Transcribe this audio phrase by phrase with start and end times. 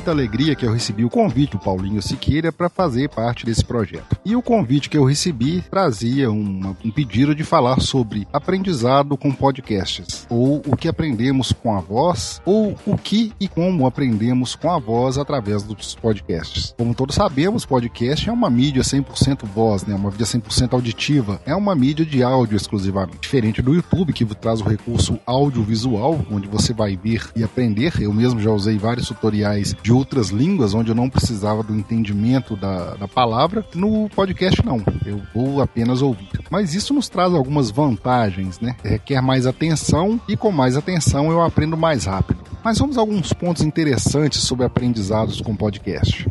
[0.00, 4.18] Muita alegria que eu recebi o convite do Paulinho Siqueira para fazer parte desse projeto.
[4.24, 9.30] E o convite que eu recebi trazia uma, um pedido de falar sobre aprendizado com
[9.30, 14.70] podcasts, ou o que aprendemos com a voz, ou o que e como aprendemos com
[14.70, 16.74] a voz através dos podcasts.
[16.78, 19.94] Como todos sabemos, podcast é uma mídia 100% voz, né?
[19.94, 23.18] uma mídia 100% auditiva, é uma mídia de áudio exclusivamente.
[23.20, 28.00] Diferente do YouTube, que traz o recurso audiovisual, onde você vai ver e aprender.
[28.00, 32.56] Eu mesmo já usei vários tutoriais de outras línguas, onde eu não precisava do entendimento
[32.56, 33.64] da, da palavra.
[33.74, 34.82] No podcast, não.
[35.04, 36.28] Eu vou apenas ouvir.
[36.50, 38.76] Mas isso nos traz algumas vantagens, né?
[38.84, 42.40] Requer mais atenção e com mais atenção eu aprendo mais rápido.
[42.62, 46.29] Mas vamos a alguns pontos interessantes sobre aprendizados com podcast.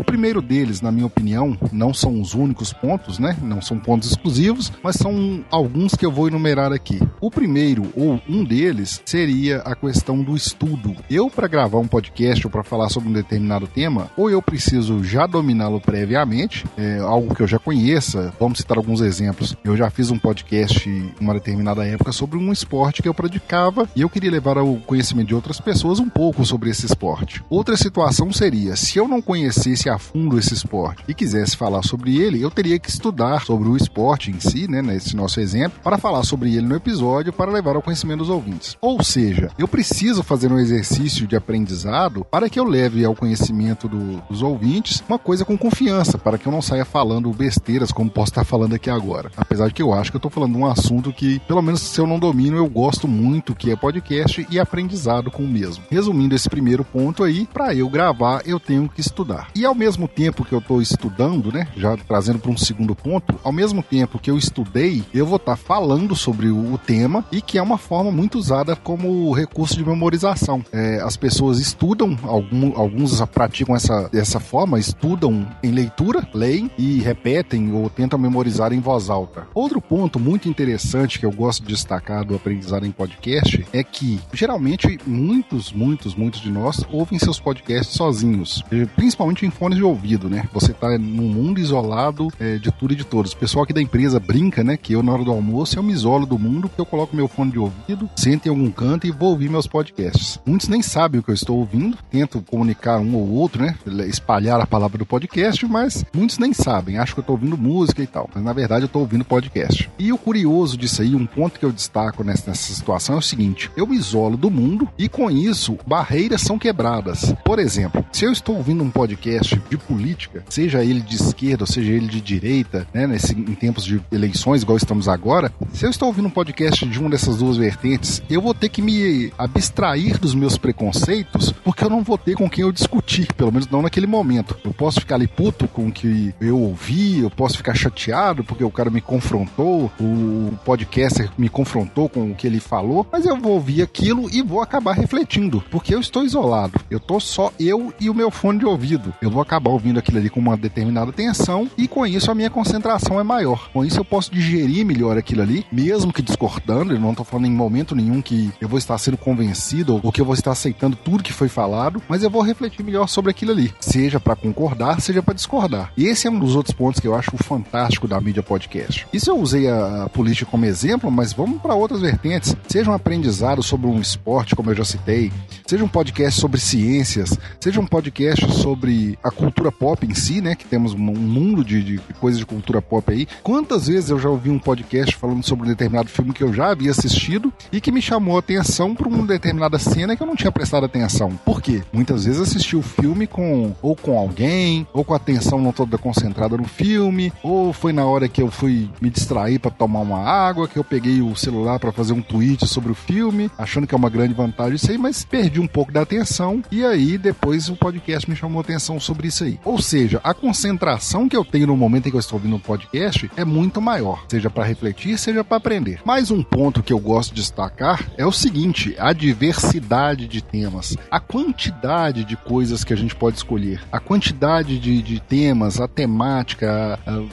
[0.00, 3.36] O primeiro deles, na minha opinião, não são os únicos pontos, né?
[3.42, 6.98] Não são pontos exclusivos, mas são alguns que eu vou enumerar aqui.
[7.20, 10.96] O primeiro, ou um deles, seria a questão do estudo.
[11.10, 15.04] Eu, para gravar um podcast ou para falar sobre um determinado tema, ou eu preciso
[15.04, 18.32] já dominá-lo previamente, é, algo que eu já conheça.
[18.40, 19.54] Vamos citar alguns exemplos.
[19.62, 20.88] Eu já fiz um podcast
[21.20, 25.28] uma determinada época sobre um esporte que eu praticava e eu queria levar ao conhecimento
[25.28, 27.44] de outras pessoas um pouco sobre esse esporte.
[27.50, 32.18] Outra situação seria, se eu não conhecesse a fundo esse esporte e quisesse falar sobre
[32.18, 35.98] ele, eu teria que estudar sobre o esporte em si, né, nesse nosso exemplo, para
[35.98, 38.76] falar sobre ele no episódio para levar ao conhecimento dos ouvintes.
[38.80, 43.88] Ou seja, eu preciso fazer um exercício de aprendizado para que eu leve ao conhecimento
[43.88, 48.10] do, dos ouvintes uma coisa com confiança, para que eu não saia falando besteiras como
[48.10, 49.30] posso estar falando aqui agora.
[49.36, 51.80] Apesar de que eu acho que eu estou falando de um assunto que, pelo menos
[51.80, 55.84] se eu não domino, eu gosto muito, que é podcast e aprendizado com o mesmo.
[55.90, 59.48] Resumindo esse primeiro ponto aí, para eu gravar eu tenho que estudar.
[59.54, 63.38] E ao mesmo tempo que eu estou estudando, né, já trazendo para um segundo ponto,
[63.44, 67.42] ao mesmo tempo que eu estudei, eu vou estar tá falando sobre o, tema e
[67.42, 70.64] que é uma forma muito usada como recurso de memorização.
[70.72, 77.00] É, as pessoas estudam, algum, alguns praticam essa, essa forma, estudam em leitura, leem e
[77.00, 79.46] repetem ou tentam memorizar em voz alta.
[79.54, 84.18] Outro ponto muito interessante que eu gosto de destacar do aprendizado em podcast é que
[84.32, 88.64] geralmente muitos, muitos, muitos de nós ouvem seus podcasts sozinhos,
[88.96, 90.48] principalmente em fones de ouvido, né?
[90.54, 93.32] Você tá num mundo isolado é, de tudo e de todos.
[93.32, 94.74] O pessoal aqui da empresa brinca, né?
[94.74, 97.28] Que eu, na hora do almoço, eu me isolo do mundo, porque eu coloco meu
[97.28, 100.40] fone de ouvido, sento em algum canto e vou ouvir meus podcasts.
[100.46, 103.76] Muitos nem sabem o que eu estou ouvindo, tento comunicar um ou outro, né?
[104.08, 108.02] Espalhar a palavra do podcast, mas muitos nem sabem, acham que eu estou ouvindo música
[108.02, 108.30] e tal.
[108.34, 109.90] Mas na verdade eu estou ouvindo podcast.
[109.98, 113.22] E o curioso disso aí, um ponto que eu destaco nessa, nessa situação é o
[113.22, 117.34] seguinte: eu me isolo do mundo e com isso barreiras são quebradas.
[117.44, 121.64] Por exemplo, se eu estou ouvindo um podcast debate de política, seja ele de esquerda
[121.64, 125.84] ou seja ele de direita, né, nesse, em tempos de eleições, igual estamos agora, se
[125.84, 129.32] eu estou ouvindo um podcast de uma dessas duas vertentes, eu vou ter que me
[129.38, 133.68] abstrair dos meus preconceitos, porque eu não vou ter com quem eu discutir, pelo menos
[133.68, 134.56] não naquele momento.
[134.64, 138.64] Eu posso ficar ali puto com o que eu ouvi, eu posso ficar chateado porque
[138.64, 143.36] o cara me confrontou, o podcaster me confrontou com o que ele falou, mas eu
[143.36, 146.80] vou ouvir aquilo e vou acabar refletindo, porque eu estou isolado.
[146.90, 149.12] Eu tô só eu e o meu fone de ouvido.
[149.20, 152.50] Eu vou acabar ouvindo aquilo ali com uma determinada atenção e com isso a minha
[152.50, 153.70] concentração é maior.
[153.72, 157.46] Com isso eu posso digerir melhor aquilo ali, mesmo que discordando, eu não estou falando
[157.46, 160.96] em momento nenhum que eu vou estar sendo convencido ou que eu vou estar aceitando
[160.96, 165.00] tudo que foi falado, mas eu vou refletir melhor sobre aquilo ali, seja para concordar,
[165.00, 165.92] seja para discordar.
[165.96, 169.06] E esse é um dos outros pontos que eu acho fantástico da mídia podcast.
[169.12, 172.54] Isso eu usei a, a política como exemplo, mas vamos para outras vertentes.
[172.68, 175.32] Seja um aprendizado sobre um esporte, como eu já citei,
[175.66, 180.54] seja um podcast sobre ciências, seja um podcast sobre a cultura pop em si, né?
[180.54, 183.26] Que temos um mundo de, de coisas de cultura pop aí.
[183.42, 186.70] Quantas vezes eu já ouvi um podcast falando sobre um determinado filme que eu já
[186.70, 190.36] havia assistido e que me chamou a atenção por uma determinada cena que eu não
[190.36, 191.38] tinha prestado atenção.
[191.44, 191.82] Por quê?
[191.92, 195.98] Muitas vezes assisti o filme com ou com alguém, ou com a atenção não toda
[195.98, 200.18] concentrada no filme, ou foi na hora que eu fui me distrair para tomar uma
[200.18, 203.94] água, que eu peguei o celular para fazer um tweet sobre o filme, achando que
[203.94, 207.68] é uma grande vantagem isso aí, mas perdi um pouco da atenção e aí depois
[207.68, 209.58] o podcast me chamou a atenção sobre isso aí.
[209.64, 212.60] Ou seja, a concentração que eu tenho no momento em que eu estou ouvindo o
[212.60, 216.00] podcast é muito maior, seja para refletir, seja para aprender.
[216.04, 220.96] Mais um ponto que eu gosto de destacar é o seguinte: a diversidade de temas,
[221.10, 225.88] a quantidade de coisas que a gente pode escolher, a quantidade de, de temas, a
[225.88, 227.24] temática, a, a,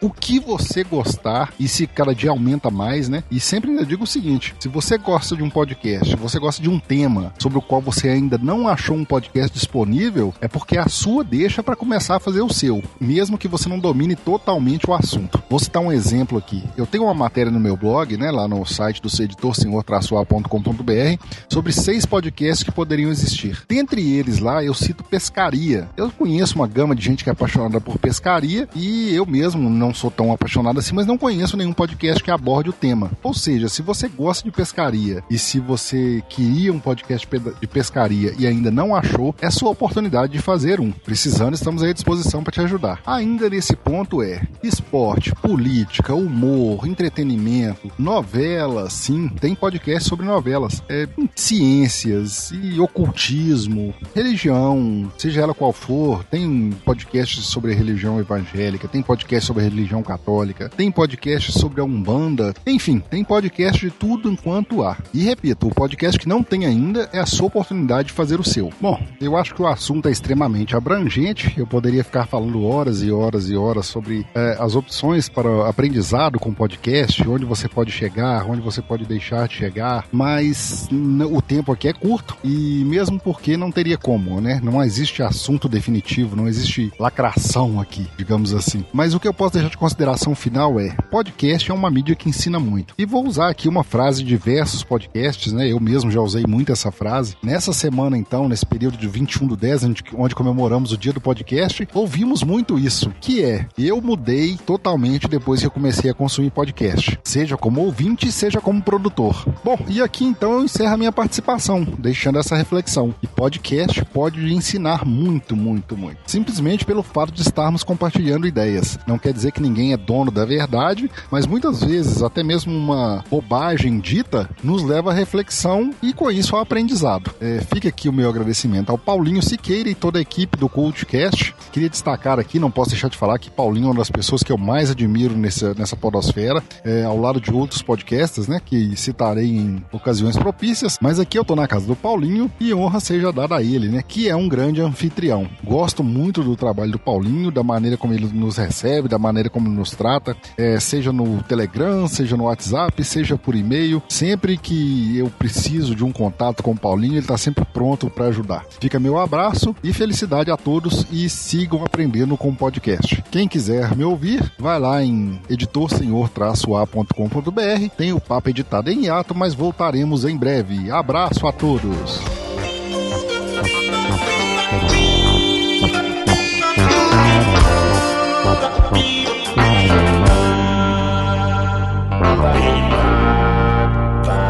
[0.00, 3.22] o que você gostar e se cada dia aumenta mais, né?
[3.30, 6.68] E sempre ainda digo o seguinte: se você gosta de um podcast, você gosta de
[6.68, 10.88] um tema sobre o qual você ainda não achou um podcast disponível, é porque a
[10.88, 14.94] sua deixa para começar a fazer o seu, mesmo que você não domine totalmente o
[14.94, 15.42] assunto.
[15.48, 16.62] Vou citar um exemplo aqui.
[16.76, 21.72] Eu tenho uma matéria no meu blog, né, lá no site do editor senhor-a.com.br, sobre
[21.72, 23.62] seis podcasts que poderiam existir.
[23.68, 25.88] Dentre eles lá, eu cito pescaria.
[25.96, 29.89] Eu conheço uma gama de gente que é apaixonada por pescaria e eu mesmo não
[29.94, 33.10] sou tão apaixonado assim, mas não conheço nenhum podcast que aborde o tema.
[33.22, 37.26] Ou seja, se você gosta de pescaria e se você queria um podcast
[37.60, 40.90] de pescaria e ainda não achou, é sua oportunidade de fazer um.
[40.90, 43.00] Precisando, estamos à disposição para te ajudar.
[43.06, 51.08] Ainda nesse ponto é esporte, política, humor, entretenimento, novelas, sim, tem podcast sobre novelas, é,
[51.34, 59.46] ciências e ocultismo, religião, seja ela qual for, tem podcast sobre religião evangélica, tem podcast
[59.46, 64.96] sobre religião católica, tem podcast sobre a Umbanda, enfim, tem podcast de tudo enquanto há.
[65.12, 68.44] E repito, o podcast que não tem ainda é a sua oportunidade de fazer o
[68.44, 68.70] seu.
[68.80, 73.10] Bom, eu acho que o assunto é extremamente abrangente, eu poderia ficar falando horas e
[73.10, 78.44] horas e horas sobre é, as opções para aprendizado com podcast, onde você pode chegar,
[78.48, 80.88] onde você pode deixar de chegar, mas
[81.30, 84.60] o tempo aqui é curto e mesmo porque não teria como, né?
[84.62, 88.84] Não existe assunto definitivo, não existe lacração aqui, digamos assim.
[88.92, 92.28] Mas o que eu posso deixar de consideração final é: podcast é uma mídia que
[92.28, 92.94] ensina muito.
[92.98, 95.70] E vou usar aqui uma frase de diversos podcasts, né?
[95.70, 97.36] Eu mesmo já usei muito essa frase.
[97.42, 99.84] Nessa semana, então, nesse período de 21 do 10,
[100.14, 105.60] onde comemoramos o dia do podcast, ouvimos muito isso, que é: eu mudei totalmente depois
[105.60, 109.46] que eu comecei a consumir podcast, seja como ouvinte, seja como produtor.
[109.64, 113.14] Bom, e aqui então eu encerro a minha participação, deixando essa reflexão.
[113.22, 116.18] E podcast pode ensinar muito, muito, muito.
[116.26, 118.98] Simplesmente pelo fato de estarmos compartilhando ideias.
[119.06, 123.24] Não quer dizer que ninguém é dono da verdade, mas muitas vezes até mesmo uma
[123.30, 127.30] bobagem dita nos leva à reflexão e com isso ao aprendizado.
[127.40, 131.54] É, fica aqui o meu agradecimento ao Paulinho Siqueira e toda a equipe do Cultcast.
[131.72, 134.52] Queria destacar aqui, não posso deixar de falar que Paulinho é uma das pessoas que
[134.52, 139.48] eu mais admiro nessa, nessa podosfera, é, ao lado de outros podcasts, né, que citarei
[139.48, 143.56] em ocasiões propícias, mas aqui eu tô na casa do Paulinho e honra seja dada
[143.56, 145.48] a ele, né, que é um grande anfitrião.
[145.64, 149.68] Gosto muito do trabalho do Paulinho, da maneira como ele nos recebe, da maneira como
[149.68, 154.02] ele nos trata, é, seja no Telegram, seja no WhatsApp, seja por e-mail.
[154.08, 158.26] Sempre que eu preciso de um contato com o Paulinho, ele está sempre pronto para
[158.26, 158.64] ajudar.
[158.80, 163.22] Fica meu abraço e felicidade a todos e sigam aprendendo com o podcast.
[163.30, 167.94] Quem quiser me ouvir, vai lá em editorsenhor-a.com.br.
[167.96, 170.90] Tem o papo editado em hiato, mas voltaremos em breve.
[170.90, 172.39] Abraço a todos.